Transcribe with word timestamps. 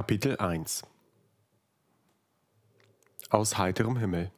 Kapitel 0.00 0.38
1 0.38 0.82
Aus 3.28 3.58
heiterem 3.58 3.98
Himmel. 3.98 4.30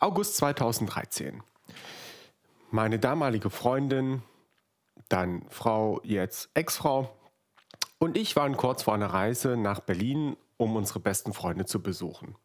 August 0.00 0.38
2013 0.38 1.42
Meine 2.70 2.98
damalige 2.98 3.50
Freundin, 3.50 4.22
dann 5.10 5.44
Frau, 5.50 6.00
jetzt 6.02 6.48
Ex-Frau 6.54 7.14
und 7.98 8.16
ich 8.16 8.36
waren 8.36 8.56
kurz 8.56 8.84
vor 8.84 8.94
einer 8.94 9.12
Reise 9.12 9.58
nach 9.58 9.80
Berlin, 9.80 10.38
um 10.56 10.76
unsere 10.76 10.98
besten 10.98 11.34
Freunde 11.34 11.66
zu 11.66 11.82
besuchen, 11.82 12.36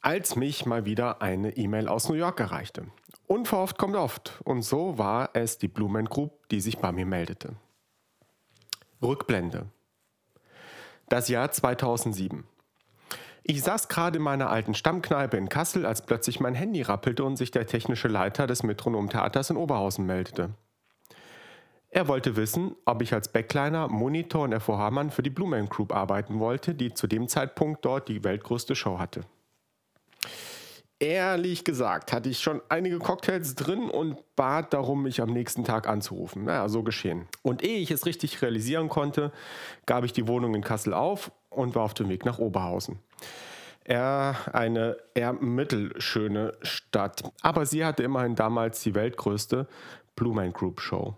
als 0.00 0.34
mich 0.34 0.66
mal 0.66 0.84
wieder 0.84 1.22
eine 1.22 1.56
E-Mail 1.56 1.86
aus 1.86 2.08
New 2.08 2.16
York 2.16 2.40
erreichte. 2.40 2.88
Unverhofft 3.28 3.78
kommt 3.78 3.94
oft. 3.94 4.40
Und 4.42 4.62
so 4.62 4.98
war 4.98 5.30
es 5.34 5.58
die 5.58 5.68
Blumen 5.68 6.06
Group, 6.06 6.48
die 6.48 6.60
sich 6.60 6.78
bei 6.78 6.90
mir 6.90 7.06
meldete. 7.06 7.54
Rückblende. 9.02 9.66
Das 11.10 11.28
Jahr 11.28 11.50
2007. 11.50 12.44
Ich 13.42 13.62
saß 13.62 13.88
gerade 13.88 14.16
in 14.16 14.22
meiner 14.22 14.48
alten 14.48 14.72
Stammkneipe 14.72 15.36
in 15.36 15.50
Kassel, 15.50 15.84
als 15.84 16.06
plötzlich 16.06 16.40
mein 16.40 16.54
Handy 16.54 16.80
rappelte 16.80 17.22
und 17.22 17.36
sich 17.36 17.50
der 17.50 17.66
technische 17.66 18.08
Leiter 18.08 18.46
des 18.46 18.62
Metronomtheaters 18.62 19.50
in 19.50 19.58
Oberhausen 19.58 20.06
meldete. 20.06 20.54
Er 21.90 22.08
wollte 22.08 22.36
wissen, 22.36 22.74
ob 22.86 23.02
ich 23.02 23.12
als 23.12 23.30
Backliner, 23.30 23.88
Monitor 23.88 24.44
und 24.44 24.58
FOH-Mann 24.58 25.10
für 25.10 25.22
die 25.22 25.30
Blue 25.30 25.48
Man 25.48 25.68
Group 25.68 25.94
arbeiten 25.94 26.40
wollte, 26.40 26.74
die 26.74 26.94
zu 26.94 27.06
dem 27.06 27.28
Zeitpunkt 27.28 27.84
dort 27.84 28.08
die 28.08 28.24
weltgrößte 28.24 28.74
Show 28.74 28.98
hatte. 28.98 29.26
Ehrlich 30.98 31.64
gesagt 31.64 32.12
hatte 32.12 32.30
ich 32.30 32.40
schon 32.40 32.62
einige 32.70 32.98
Cocktails 32.98 33.54
drin 33.54 33.90
und 33.90 34.16
bat 34.34 34.72
darum, 34.72 35.02
mich 35.02 35.20
am 35.20 35.30
nächsten 35.30 35.62
Tag 35.62 35.86
anzurufen. 35.88 36.44
Naja, 36.44 36.68
so 36.70 36.82
geschehen. 36.82 37.26
Und 37.42 37.62
ehe 37.62 37.80
ich 37.80 37.90
es 37.90 38.06
richtig 38.06 38.40
realisieren 38.40 38.88
konnte, 38.88 39.30
gab 39.84 40.04
ich 40.04 40.14
die 40.14 40.26
Wohnung 40.26 40.54
in 40.54 40.62
Kassel 40.62 40.94
auf 40.94 41.30
und 41.50 41.74
war 41.74 41.82
auf 41.82 41.92
dem 41.92 42.08
Weg 42.08 42.24
nach 42.24 42.38
Oberhausen. 42.38 42.98
Er 43.84 44.36
eine 44.52 44.96
eher 45.14 45.34
mittelschöne 45.34 46.54
Stadt, 46.62 47.30
aber 47.42 47.66
sie 47.66 47.84
hatte 47.84 48.02
immerhin 48.02 48.34
damals 48.34 48.82
die 48.82 48.94
weltgrößte 48.94 49.68
Blue 50.16 50.34
Man 50.34 50.52
Group 50.52 50.80
Show. 50.80 51.14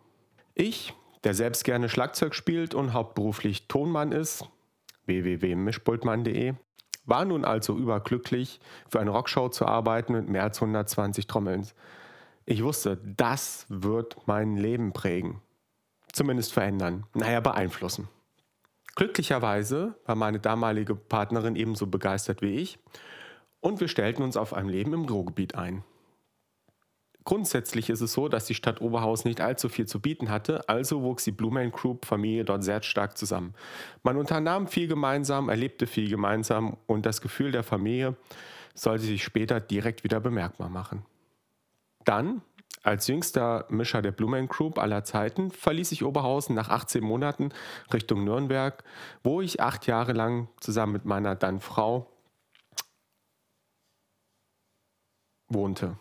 Ich, 0.54 0.92
der 1.22 1.34
selbst 1.34 1.64
gerne 1.64 1.88
Schlagzeug 1.88 2.34
spielt 2.34 2.74
und 2.74 2.92
hauptberuflich 2.92 3.68
Tonmann 3.68 4.10
ist, 4.10 4.44
www.mischpultmann.de, 5.06 6.54
war 7.08 7.24
nun 7.24 7.44
also 7.44 7.76
überglücklich, 7.76 8.60
für 8.88 9.00
eine 9.00 9.10
Rockshow 9.10 9.48
zu 9.48 9.66
arbeiten 9.66 10.12
mit 10.12 10.28
mehr 10.28 10.44
als 10.44 10.58
120 10.58 11.26
Trommeln. 11.26 11.66
Ich 12.44 12.62
wusste, 12.62 12.98
das 13.16 13.66
wird 13.68 14.16
mein 14.26 14.56
Leben 14.56 14.92
prägen. 14.92 15.40
Zumindest 16.12 16.52
verändern. 16.52 17.04
Naja, 17.14 17.40
beeinflussen. 17.40 18.08
Glücklicherweise 18.94 19.94
war 20.06 20.16
meine 20.16 20.40
damalige 20.40 20.94
Partnerin 20.94 21.56
ebenso 21.56 21.86
begeistert 21.86 22.42
wie 22.42 22.56
ich 22.56 22.78
und 23.60 23.80
wir 23.80 23.88
stellten 23.88 24.22
uns 24.22 24.36
auf 24.36 24.54
ein 24.54 24.68
Leben 24.68 24.92
im 24.92 25.04
Ruhrgebiet 25.04 25.54
ein. 25.54 25.84
Grundsätzlich 27.28 27.90
ist 27.90 28.00
es 28.00 28.14
so, 28.14 28.26
dass 28.26 28.46
die 28.46 28.54
Stadt 28.54 28.80
Oberhausen 28.80 29.28
nicht 29.28 29.42
allzu 29.42 29.68
viel 29.68 29.84
zu 29.84 30.00
bieten 30.00 30.30
hatte, 30.30 30.66
also 30.66 31.02
wuchs 31.02 31.24
die 31.24 31.30
Blumen 31.30 31.70
Group 31.70 32.06
Familie 32.06 32.42
dort 32.42 32.64
sehr 32.64 32.82
stark 32.82 33.18
zusammen. 33.18 33.52
Man 34.02 34.16
unternahm 34.16 34.66
viel 34.66 34.88
gemeinsam, 34.88 35.50
erlebte 35.50 35.86
viel 35.86 36.08
gemeinsam 36.08 36.78
und 36.86 37.04
das 37.04 37.20
Gefühl 37.20 37.52
der 37.52 37.64
Familie 37.64 38.16
sollte 38.72 39.04
sich 39.04 39.22
später 39.22 39.60
direkt 39.60 40.04
wieder 40.04 40.20
bemerkbar 40.20 40.70
machen. 40.70 41.04
Dann, 42.06 42.40
als 42.82 43.08
jüngster 43.08 43.66
Mischer 43.68 44.00
der 44.00 44.12
Blumen 44.12 44.48
Group 44.48 44.78
aller 44.78 45.04
Zeiten, 45.04 45.50
verließ 45.50 45.92
ich 45.92 46.04
Oberhausen 46.04 46.54
nach 46.54 46.70
18 46.70 47.04
Monaten 47.04 47.50
Richtung 47.92 48.24
Nürnberg, 48.24 48.82
wo 49.22 49.42
ich 49.42 49.60
acht 49.60 49.86
Jahre 49.86 50.14
lang 50.14 50.48
zusammen 50.60 50.94
mit 50.94 51.04
meiner 51.04 51.34
dann 51.34 51.60
Frau 51.60 52.10
wohnte. 55.50 55.98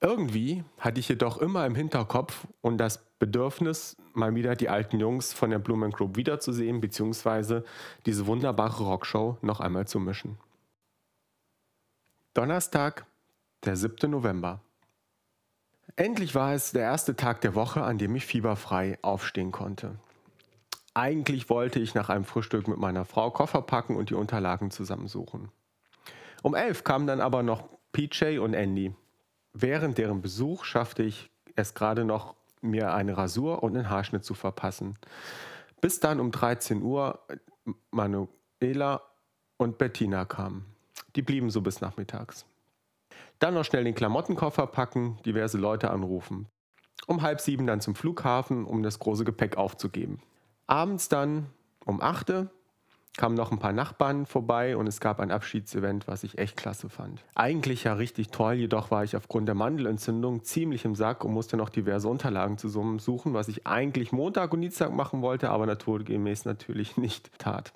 Irgendwie 0.00 0.62
hatte 0.78 1.00
ich 1.00 1.08
jedoch 1.08 1.38
immer 1.38 1.64
im 1.64 1.74
Hinterkopf 1.74 2.46
und 2.60 2.78
das 2.78 2.98
Bedürfnis, 3.18 3.96
mal 4.12 4.34
wieder 4.34 4.54
die 4.54 4.68
alten 4.68 5.00
Jungs 5.00 5.32
von 5.32 5.50
der 5.50 5.58
Blumen 5.58 5.90
Group 5.90 6.16
wiederzusehen, 6.16 6.80
beziehungsweise 6.80 7.64
diese 8.04 8.26
wunderbare 8.26 8.84
Rockshow 8.84 9.38
noch 9.40 9.60
einmal 9.60 9.86
zu 9.86 9.98
mischen. 9.98 10.38
Donnerstag, 12.34 13.06
der 13.64 13.76
7. 13.76 14.10
November. 14.10 14.60
Endlich 15.96 16.34
war 16.34 16.52
es 16.52 16.72
der 16.72 16.82
erste 16.82 17.16
Tag 17.16 17.40
der 17.40 17.54
Woche, 17.54 17.82
an 17.82 17.96
dem 17.96 18.14
ich 18.16 18.26
fieberfrei 18.26 18.98
aufstehen 19.00 19.50
konnte. 19.50 19.98
Eigentlich 20.92 21.48
wollte 21.48 21.78
ich 21.78 21.94
nach 21.94 22.10
einem 22.10 22.24
Frühstück 22.24 22.68
mit 22.68 22.78
meiner 22.78 23.06
Frau 23.06 23.30
Koffer 23.30 23.62
packen 23.62 23.96
und 23.96 24.10
die 24.10 24.14
Unterlagen 24.14 24.70
zusammensuchen. 24.70 25.50
Um 26.42 26.54
elf 26.54 26.84
kamen 26.84 27.06
dann 27.06 27.20
aber 27.20 27.42
noch 27.42 27.68
PJ 27.92 28.38
und 28.38 28.52
Andy, 28.52 28.94
Während 29.58 29.96
deren 29.96 30.20
Besuch 30.20 30.64
schaffte 30.64 31.02
ich 31.02 31.30
es 31.54 31.72
gerade 31.72 32.04
noch, 32.04 32.34
mir 32.60 32.92
eine 32.92 33.16
Rasur 33.16 33.62
und 33.62 33.74
einen 33.74 33.88
Haarschnitt 33.88 34.22
zu 34.22 34.34
verpassen. 34.34 34.98
Bis 35.80 35.98
dann 35.98 36.20
um 36.20 36.30
13 36.30 36.82
Uhr 36.82 37.20
Manuela 37.90 39.00
und 39.56 39.78
Bettina 39.78 40.26
kamen. 40.26 40.66
Die 41.14 41.22
blieben 41.22 41.48
so 41.48 41.62
bis 41.62 41.80
nachmittags. 41.80 42.44
Dann 43.38 43.54
noch 43.54 43.64
schnell 43.64 43.84
den 43.84 43.94
Klamottenkoffer 43.94 44.66
packen, 44.66 45.18
diverse 45.24 45.56
Leute 45.56 45.90
anrufen. 45.90 46.48
Um 47.06 47.22
halb 47.22 47.40
sieben 47.40 47.66
dann 47.66 47.80
zum 47.80 47.94
Flughafen, 47.94 48.66
um 48.66 48.82
das 48.82 48.98
große 48.98 49.24
Gepäck 49.24 49.56
aufzugeben. 49.56 50.20
Abends 50.66 51.08
dann 51.08 51.46
um 51.86 52.02
8 52.02 52.28
Uhr 52.28 52.50
kamen 53.16 53.34
noch 53.34 53.52
ein 53.52 53.58
paar 53.58 53.72
Nachbarn 53.72 54.26
vorbei 54.26 54.76
und 54.76 54.86
es 54.86 55.00
gab 55.00 55.20
ein 55.20 55.30
Abschiedsevent, 55.30 56.06
was 56.08 56.24
ich 56.24 56.38
echt 56.38 56.56
klasse 56.56 56.88
fand. 56.88 57.24
Eigentlich 57.34 57.84
ja 57.84 57.94
richtig 57.94 58.28
toll, 58.28 58.54
jedoch 58.54 58.90
war 58.90 59.04
ich 59.04 59.16
aufgrund 59.16 59.48
der 59.48 59.54
Mandelentzündung 59.54 60.44
ziemlich 60.44 60.84
im 60.84 60.94
Sack 60.94 61.24
und 61.24 61.32
musste 61.32 61.56
noch 61.56 61.68
diverse 61.68 62.08
Unterlagen 62.08 62.58
zusammensuchen, 62.58 63.34
was 63.34 63.48
ich 63.48 63.66
eigentlich 63.66 64.12
Montag 64.12 64.52
und 64.52 64.60
Dienstag 64.60 64.92
machen 64.92 65.22
wollte, 65.22 65.50
aber 65.50 65.66
naturgemäß 65.66 66.44
natürlich 66.44 66.96
nicht 66.96 67.30
tat. 67.38 67.72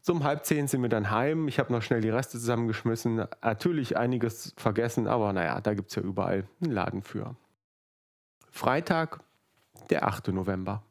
So 0.00 0.12
um 0.12 0.22
halb 0.22 0.44
zehn 0.44 0.68
sind 0.68 0.82
wir 0.82 0.88
dann 0.88 1.10
heim. 1.10 1.48
Ich 1.48 1.58
habe 1.58 1.72
noch 1.72 1.82
schnell 1.82 2.00
die 2.00 2.10
Reste 2.10 2.38
zusammengeschmissen. 2.38 3.24
Natürlich 3.42 3.96
einiges 3.96 4.54
vergessen, 4.56 5.08
aber 5.08 5.32
naja, 5.32 5.60
da 5.60 5.74
gibt 5.74 5.88
es 5.88 5.96
ja 5.96 6.02
überall 6.02 6.44
einen 6.62 6.70
Laden 6.70 7.02
für. 7.02 7.34
Freitag, 8.52 9.18
der 9.90 10.06
8. 10.06 10.28
November. 10.28 10.84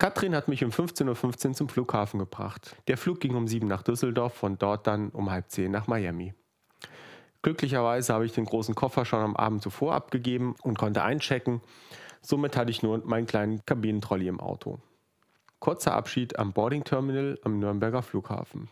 Katrin 0.00 0.34
hat 0.34 0.48
mich 0.48 0.64
um 0.64 0.70
15.15 0.70 1.14
.15 1.14 1.48
Uhr 1.48 1.54
zum 1.54 1.68
Flughafen 1.68 2.18
gebracht. 2.18 2.74
Der 2.88 2.96
Flug 2.96 3.20
ging 3.20 3.34
um 3.34 3.46
7 3.46 3.68
nach 3.68 3.82
Düsseldorf, 3.82 4.32
von 4.32 4.56
dort 4.56 4.86
dann 4.86 5.10
um 5.10 5.30
halb 5.30 5.50
10 5.50 5.70
nach 5.70 5.88
Miami. 5.88 6.32
Glücklicherweise 7.42 8.14
habe 8.14 8.24
ich 8.24 8.32
den 8.32 8.46
großen 8.46 8.74
Koffer 8.74 9.04
schon 9.04 9.20
am 9.20 9.36
Abend 9.36 9.62
zuvor 9.62 9.94
abgegeben 9.94 10.54
und 10.62 10.78
konnte 10.78 11.02
einchecken. 11.02 11.60
Somit 12.22 12.56
hatte 12.56 12.70
ich 12.70 12.82
nur 12.82 13.04
meinen 13.04 13.26
kleinen 13.26 13.62
Kabinentrolley 13.66 14.26
im 14.26 14.40
Auto. 14.40 14.80
Kurzer 15.58 15.92
Abschied 15.92 16.38
am 16.38 16.54
Boarding 16.54 16.84
Terminal 16.84 17.38
am 17.44 17.58
Nürnberger 17.58 18.00
Flughafen. 18.00 18.70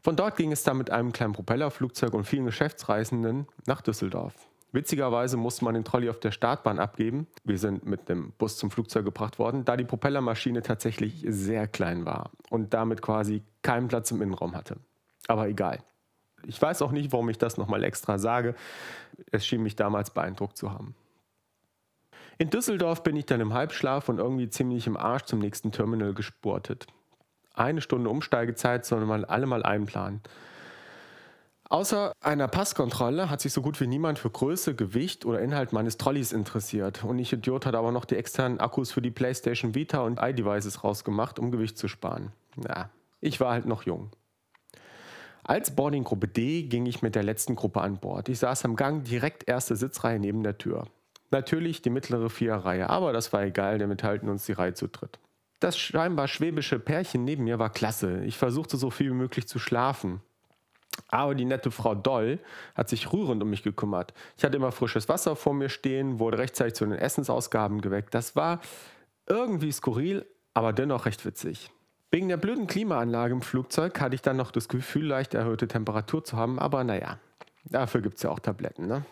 Von 0.00 0.14
dort 0.14 0.36
ging 0.36 0.52
es 0.52 0.62
dann 0.62 0.78
mit 0.78 0.90
einem 0.90 1.10
kleinen 1.10 1.32
Propellerflugzeug 1.32 2.14
und 2.14 2.26
vielen 2.26 2.46
Geschäftsreisenden 2.46 3.48
nach 3.66 3.80
Düsseldorf. 3.80 4.49
Witzigerweise 4.72 5.36
musste 5.36 5.64
man 5.64 5.74
den 5.74 5.84
Trolley 5.84 6.08
auf 6.08 6.20
der 6.20 6.30
Startbahn 6.30 6.78
abgeben. 6.78 7.26
Wir 7.44 7.58
sind 7.58 7.84
mit 7.84 8.08
dem 8.08 8.32
Bus 8.38 8.56
zum 8.56 8.70
Flugzeug 8.70 9.04
gebracht 9.04 9.38
worden, 9.38 9.64
da 9.64 9.76
die 9.76 9.84
Propellermaschine 9.84 10.62
tatsächlich 10.62 11.24
sehr 11.26 11.66
klein 11.66 12.04
war 12.06 12.30
und 12.50 12.72
damit 12.72 13.02
quasi 13.02 13.42
keinen 13.62 13.88
Platz 13.88 14.10
im 14.10 14.22
Innenraum 14.22 14.54
hatte. 14.54 14.76
Aber 15.26 15.48
egal. 15.48 15.80
Ich 16.46 16.60
weiß 16.60 16.82
auch 16.82 16.92
nicht, 16.92 17.12
warum 17.12 17.28
ich 17.28 17.38
das 17.38 17.56
nochmal 17.56 17.84
extra 17.84 18.18
sage. 18.18 18.54
Es 19.30 19.44
schien 19.46 19.62
mich 19.62 19.76
damals 19.76 20.10
beeindruckt 20.10 20.56
zu 20.56 20.72
haben. 20.72 20.94
In 22.38 22.48
Düsseldorf 22.48 23.02
bin 23.02 23.16
ich 23.16 23.26
dann 23.26 23.40
im 23.40 23.52
Halbschlaf 23.52 24.08
und 24.08 24.18
irgendwie 24.18 24.48
ziemlich 24.48 24.86
im 24.86 24.96
Arsch 24.96 25.24
zum 25.24 25.40
nächsten 25.40 25.72
Terminal 25.72 26.14
gesportet. 26.14 26.86
Eine 27.52 27.82
Stunde 27.82 28.08
Umsteigezeit, 28.08 28.86
sondern 28.86 29.08
mal 29.08 29.24
alle 29.26 29.46
mal 29.46 29.62
einplanen. 29.62 30.22
Außer 31.70 32.12
einer 32.20 32.48
Passkontrolle 32.48 33.30
hat 33.30 33.40
sich 33.40 33.52
so 33.52 33.62
gut 33.62 33.80
wie 33.80 33.86
niemand 33.86 34.18
für 34.18 34.28
Größe, 34.28 34.74
Gewicht 34.74 35.24
oder 35.24 35.40
Inhalt 35.40 35.72
meines 35.72 35.96
Trolleys 35.98 36.32
interessiert. 36.32 37.04
Und 37.04 37.20
ich 37.20 37.32
Idiot 37.32 37.64
hat 37.64 37.76
aber 37.76 37.92
noch 37.92 38.04
die 38.04 38.16
externen 38.16 38.58
Akkus 38.58 38.90
für 38.90 39.00
die 39.00 39.12
PlayStation 39.12 39.72
Vita 39.76 40.00
und 40.00 40.18
iDevices 40.20 40.82
rausgemacht, 40.82 41.38
um 41.38 41.52
Gewicht 41.52 41.78
zu 41.78 41.86
sparen. 41.86 42.32
Ja, 42.68 42.90
ich 43.20 43.38
war 43.38 43.52
halt 43.52 43.66
noch 43.66 43.84
jung. 43.84 44.10
Als 45.44 45.76
Boardinggruppe 45.76 46.26
D 46.26 46.64
ging 46.64 46.86
ich 46.86 47.02
mit 47.02 47.14
der 47.14 47.22
letzten 47.22 47.54
Gruppe 47.54 47.82
an 47.82 47.98
Bord. 47.98 48.28
Ich 48.28 48.40
saß 48.40 48.64
am 48.64 48.74
Gang 48.74 49.04
direkt 49.04 49.48
erste 49.48 49.76
Sitzreihe 49.76 50.18
neben 50.18 50.42
der 50.42 50.58
Tür. 50.58 50.88
Natürlich 51.30 51.82
die 51.82 51.90
mittlere 51.90 52.30
Viererreihe, 52.30 52.90
aber 52.90 53.12
das 53.12 53.32
war 53.32 53.44
egal, 53.44 53.78
denn 53.78 53.88
wir 53.88 53.96
teilten 53.96 54.28
uns 54.28 54.44
die 54.44 54.52
Reihe 54.52 54.74
zu 54.74 54.88
dritt. 54.88 55.20
Das 55.60 55.78
scheinbar 55.78 56.26
schwäbische 56.26 56.80
Pärchen 56.80 57.24
neben 57.24 57.44
mir 57.44 57.60
war 57.60 57.70
klasse. 57.70 58.24
Ich 58.24 58.36
versuchte 58.36 58.76
so 58.76 58.90
viel 58.90 59.10
wie 59.10 59.14
möglich 59.14 59.46
zu 59.46 59.60
schlafen. 59.60 60.20
Aber 61.10 61.34
die 61.34 61.44
nette 61.44 61.70
Frau 61.70 61.94
Doll 61.94 62.38
hat 62.74 62.88
sich 62.88 63.12
rührend 63.12 63.42
um 63.42 63.50
mich 63.50 63.62
gekümmert. 63.62 64.14
Ich 64.36 64.44
hatte 64.44 64.56
immer 64.56 64.72
frisches 64.72 65.08
Wasser 65.08 65.34
vor 65.34 65.54
mir 65.54 65.68
stehen, 65.68 66.18
wurde 66.18 66.38
rechtzeitig 66.38 66.74
zu 66.74 66.86
den 66.86 66.94
Essensausgaben 66.94 67.80
geweckt. 67.80 68.14
Das 68.14 68.36
war 68.36 68.60
irgendwie 69.26 69.72
skurril, 69.72 70.24
aber 70.54 70.72
dennoch 70.72 71.06
recht 71.06 71.24
witzig. 71.24 71.70
Wegen 72.12 72.28
der 72.28 72.36
blöden 72.36 72.66
Klimaanlage 72.66 73.34
im 73.34 73.42
Flugzeug 73.42 74.00
hatte 74.00 74.14
ich 74.14 74.22
dann 74.22 74.36
noch 74.36 74.50
das 74.50 74.68
Gefühl, 74.68 75.06
leicht 75.06 75.34
erhöhte 75.34 75.68
Temperatur 75.68 76.24
zu 76.24 76.36
haben, 76.36 76.58
aber 76.58 76.82
naja, 76.82 77.18
dafür 77.64 78.00
gibt 78.00 78.16
es 78.16 78.22
ja 78.22 78.30
auch 78.30 78.40
Tabletten. 78.40 78.86
Ne? 78.86 79.04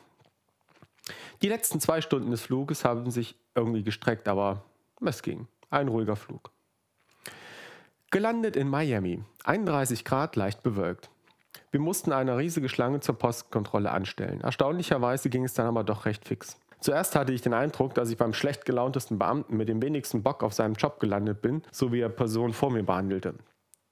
Die 1.42 1.48
letzten 1.48 1.80
zwei 1.80 2.00
Stunden 2.00 2.30
des 2.30 2.42
Fluges 2.42 2.84
haben 2.84 3.10
sich 3.10 3.36
irgendwie 3.54 3.84
gestreckt, 3.84 4.26
aber 4.26 4.64
es 5.04 5.22
ging. 5.22 5.46
Ein 5.70 5.88
ruhiger 5.88 6.16
Flug. 6.16 6.50
Gelandet 8.10 8.56
in 8.56 8.68
Miami. 8.68 9.22
31 9.44 10.04
Grad, 10.04 10.34
leicht 10.34 10.62
bewölkt. 10.62 11.10
Wir 11.70 11.80
mussten 11.80 12.12
eine 12.12 12.36
riesige 12.36 12.68
Schlange 12.68 13.00
zur 13.00 13.18
Postkontrolle 13.18 13.90
anstellen. 13.90 14.40
Erstaunlicherweise 14.40 15.28
ging 15.28 15.44
es 15.44 15.54
dann 15.54 15.66
aber 15.66 15.84
doch 15.84 16.06
recht 16.06 16.26
fix. 16.26 16.58
Zuerst 16.80 17.16
hatte 17.16 17.32
ich 17.32 17.42
den 17.42 17.54
Eindruck, 17.54 17.94
dass 17.94 18.10
ich 18.10 18.16
beim 18.16 18.32
schlecht 18.32 18.64
gelauntesten 18.64 19.18
Beamten 19.18 19.56
mit 19.56 19.68
dem 19.68 19.82
wenigsten 19.82 20.22
Bock 20.22 20.42
auf 20.42 20.54
seinem 20.54 20.74
Job 20.74 21.00
gelandet 21.00 21.42
bin, 21.42 21.62
so 21.72 21.92
wie 21.92 22.00
er 22.00 22.08
Person 22.08 22.52
vor 22.52 22.70
mir 22.70 22.84
behandelte. 22.84 23.34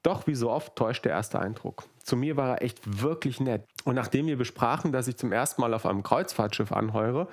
Doch 0.02 0.28
wie 0.28 0.36
so 0.36 0.50
oft 0.50 0.76
täuscht 0.76 1.04
der 1.04 1.12
erste 1.12 1.40
Eindruck. 1.40 1.82
Zu 1.98 2.16
mir 2.16 2.36
war 2.36 2.50
er 2.50 2.62
echt 2.62 3.02
wirklich 3.02 3.40
nett. 3.40 3.64
Und 3.84 3.96
nachdem 3.96 4.28
wir 4.28 4.38
besprachen, 4.38 4.92
dass 4.92 5.08
ich 5.08 5.16
zum 5.16 5.32
ersten 5.32 5.60
Mal 5.60 5.74
auf 5.74 5.84
einem 5.84 6.04
Kreuzfahrtschiff 6.04 6.70
anheure 6.70 7.26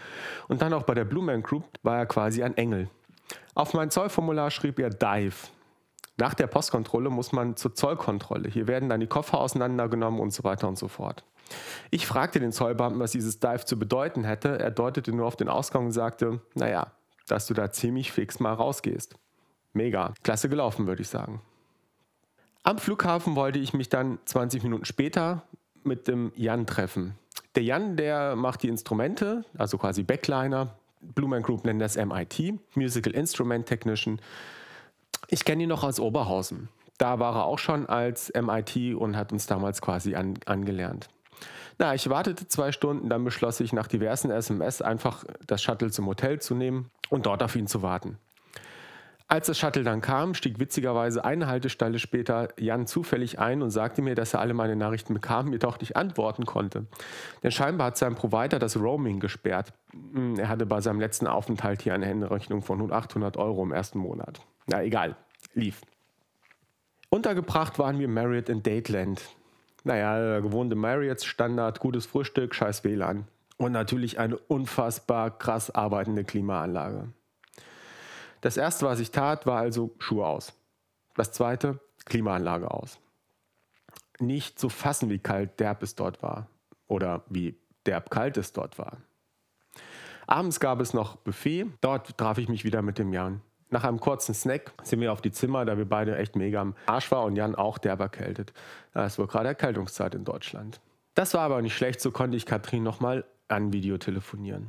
und 0.48 0.64
dann 0.64 0.74
auch 0.74 0.82
bei 0.82 0.96
der 0.96 1.06
Blue 1.06 1.24
Man 1.24 1.44
Group, 1.44 1.66
war 1.84 2.00
er 2.00 2.08
quasi 2.08 2.42
ein 2.42 2.58
Engel. 2.58 2.90
Auf 3.54 3.76
mein 3.76 3.92
Zollformular 3.92 4.50
schrieb 4.50 4.80
er 4.80 4.90
Dive. 4.90 5.50
Nach 6.18 6.34
der 6.34 6.48
Postkontrolle 6.48 7.10
muss 7.10 7.32
man 7.32 7.56
zur 7.56 7.74
Zollkontrolle. 7.74 8.50
Hier 8.50 8.68
werden 8.68 8.90
dann 8.90 9.00
die 9.00 9.08
Koffer 9.08 9.40
auseinandergenommen 9.40 10.20
und 10.20 10.32
so 10.32 10.44
weiter 10.44 10.68
und 10.68 10.78
so 10.78 10.88
fort. 10.88 11.24
Ich 11.92 12.06
fragte 12.06 12.40
den 12.40 12.52
Zollbeamten, 12.52 13.00
was 13.00 13.12
dieses 13.12 13.40
Dive 13.40 13.66
zu 13.66 13.78
bedeuten 13.78 14.24
hätte. 14.24 14.60
Er 14.60 14.72
deutete 14.72 15.12
nur 15.12 15.26
auf 15.26 15.36
den 15.36 15.50
Ausgang 15.50 15.86
und 15.86 15.92
sagte, 15.92 16.40
naja, 16.54 16.92
dass 17.28 17.48
du 17.48 17.54
da 17.54 17.72
ziemlich 17.72 18.12
fix 18.12 18.40
mal 18.40 18.54
rausgehst. 18.54 19.16
Mega. 19.74 20.14
Klasse 20.24 20.50
gelaufen, 20.50 20.88
würde 20.88 21.02
ich 21.02 21.10
sagen. 21.10 21.42
Am 22.64 22.78
Flughafen 22.78 23.36
wollte 23.36 23.60
ich 23.60 23.74
mich 23.74 23.90
dann 23.90 24.20
20 24.26 24.64
Minuten 24.64 24.86
später 24.86 25.44
mit 25.84 26.08
dem 26.08 26.32
Jan 26.36 26.66
treffen. 26.66 27.16
Der 27.56 27.64
Jan, 27.64 27.98
der 27.98 28.36
macht 28.36 28.64
die 28.64 28.70
Instrumente, 28.70 29.44
also 29.58 29.78
quasi 29.78 30.04
Backliner. 30.04 30.76
Blue 31.02 31.30
Man 31.30 31.44
Group 31.44 31.66
nennt 31.66 31.82
das 31.82 31.98
MIT, 31.98 32.54
Musical 32.76 33.14
Instrument 33.14 33.66
Technician. 33.66 34.22
Ich 35.28 35.46
kenne 35.46 35.64
ihn 35.64 35.70
noch 35.70 35.84
aus 35.84 36.00
Oberhausen. 36.00 36.70
Da 36.98 37.20
war 37.20 37.36
er 37.36 37.46
auch 37.46 37.60
schon 37.60 37.88
als 37.88 38.32
MIT 38.34 38.96
und 38.96 39.18
hat 39.18 39.32
uns 39.32 39.48
damals 39.48 39.82
quasi 39.82 40.16
an, 40.16 40.36
angelernt. 40.46 41.10
Na, 41.80 41.96
ich 41.96 42.10
wartete 42.10 42.48
zwei 42.48 42.72
Stunden, 42.72 43.10
dann 43.10 43.24
beschloss 43.24 43.60
ich 43.60 43.74
nach 43.74 43.88
diversen 43.88 44.30
SMS 44.30 44.82
einfach 44.82 45.24
das 45.48 45.64
Shuttle 45.64 45.92
zum 45.92 46.06
Hotel 46.06 46.40
zu 46.40 46.54
nehmen 46.56 46.92
und 47.10 47.26
dort 47.26 47.42
auf 47.42 47.56
ihn 47.56 47.68
zu 47.68 47.82
warten. 47.82 48.20
Als 49.34 49.48
das 49.48 49.58
Shuttle 49.58 49.82
dann 49.82 50.00
kam, 50.00 50.36
stieg 50.36 50.60
witzigerweise 50.60 51.26
eine 51.26 51.48
Haltestelle 51.48 51.98
später 51.98 52.50
Jan 52.60 52.86
zufällig 52.86 53.40
ein 53.40 53.64
und 53.64 53.72
sagte 53.72 54.04
mir, 54.04 54.14
dass 54.14 54.36
er 54.36 54.42
alle 54.42 54.54
meine 54.54 54.76
Nachrichten 54.76 55.16
bekam, 55.16 55.52
jedoch 55.52 55.80
nicht 55.80 55.96
antworten 55.96 56.46
konnte. 56.46 56.86
Denn 57.42 57.50
scheinbar 57.50 57.88
hat 57.88 57.98
sein 57.98 58.14
Provider 58.14 58.60
das 58.60 58.78
Roaming 58.78 59.20
gesperrt. 59.20 59.74
Hm, 59.92 60.38
er 60.38 60.50
hatte 60.50 60.68
bei 60.68 60.82
seinem 60.82 61.00
letzten 61.00 61.26
Aufenthalt 61.26 61.82
hier 61.82 61.96
eine 61.96 62.06
Händerechnung 62.06 62.62
von 62.62 62.94
800 62.94 63.36
Euro 63.38 63.64
im 63.64 63.72
ersten 63.72 63.98
Monat. 63.98 64.40
Na 64.68 64.84
egal, 64.84 65.16
lief. 65.56 65.82
Untergebracht 67.10 67.80
waren 67.80 67.98
wir 67.98 68.08
Marriott 68.08 68.50
in 68.50 68.62
Dateland. 68.62 69.20
Naja, 69.84 70.42
gewohnte 70.42 70.76
Marriott-Standard, 70.76 71.80
gutes 71.80 72.06
Frühstück, 72.06 72.54
scheiß 72.54 72.84
WLAN. 72.84 73.26
Und 73.58 73.72
natürlich 73.72 74.20
eine 74.20 74.38
unfassbar 74.38 75.36
krass 75.36 75.72
arbeitende 75.72 76.24
Klimaanlage. 76.24 77.08
Das 78.44 78.58
erste, 78.58 78.86
was 78.86 79.00
ich 79.00 79.12
tat, 79.12 79.46
war 79.46 79.60
also 79.60 79.96
Schuhe 80.00 80.28
aus. 80.28 80.52
Das 81.16 81.32
zweite, 81.32 81.80
Klimaanlage 82.04 82.70
aus. 82.72 83.00
Nicht 84.20 84.60
zu 84.60 84.68
fassen, 84.68 85.10
wie 85.10 85.20
kalt 85.20 85.62
derb 85.62 85.82
es 85.82 85.96
dort 85.96 86.22
war. 86.22 86.50
Oder 86.88 87.24
wie 87.30 87.56
derb 87.86 88.10
kalt 88.10 88.36
es 88.36 88.52
dort 88.52 88.78
war. 88.78 88.98
Abends 90.28 90.60
gab 90.60 90.82
es 90.82 90.94
noch 90.94 91.16
Buffet. 91.16 91.68
Dort 91.80 92.18
traf 92.18 92.38
ich 92.38 92.50
mich 92.50 92.66
wieder 92.66 92.82
mit 92.82 93.00
dem 93.00 93.14
Jan. 93.14 93.42
Nach 93.70 93.86
einem 93.86 94.02
kurzen 94.02 94.36
Snack 94.36 94.74
sind 94.84 95.00
wir 95.00 95.14
auf 95.14 95.22
die 95.22 95.32
Zimmer, 95.32 95.64
da 95.64 95.78
wir 95.78 95.88
beide 95.88 96.18
echt 96.18 96.36
mega 96.36 96.60
am 96.60 96.76
Arsch 96.86 97.10
waren 97.12 97.28
und 97.28 97.36
Jan 97.38 97.56
auch 97.56 97.78
derb 97.78 98.02
erkältet. 98.02 98.52
Es 98.94 99.18
war 99.18 99.28
gerade 99.28 99.48
Erkältungszeit 99.48 100.16
in 100.16 100.26
Deutschland. 100.26 100.82
Das 101.16 101.34
war 101.34 101.44
aber 101.44 101.62
nicht 101.62 101.78
schlecht, 101.78 102.02
so 102.02 102.12
konnte 102.12 102.36
ich 102.36 102.46
Katrin 102.46 102.84
nochmal 102.84 103.24
an 103.48 103.72
Video 103.72 103.98
telefonieren. 103.98 104.68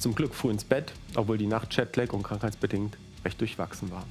Zum 0.00 0.14
Glück 0.14 0.34
früh 0.34 0.50
ins 0.50 0.64
Bett, 0.64 0.94
obwohl 1.14 1.36
die 1.36 1.46
Nacht 1.46 1.76
Jetlag 1.76 2.14
und 2.14 2.22
krankheitsbedingt 2.22 2.96
recht 3.22 3.38
durchwachsen 3.38 3.90
war. 3.90 4.04